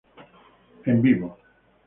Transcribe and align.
En 0.89 0.97
vivo. 1.05 1.27